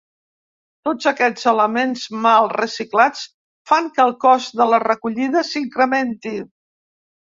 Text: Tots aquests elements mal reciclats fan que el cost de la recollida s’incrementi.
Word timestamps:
Tots 0.87 1.09
aquests 1.11 1.45
elements 1.51 2.07
mal 2.25 2.49
reciclats 2.55 3.23
fan 3.75 3.93
que 3.99 4.09
el 4.09 4.17
cost 4.27 4.61
de 4.65 4.71
la 4.75 4.85
recollida 4.89 5.49
s’incrementi. 5.55 6.39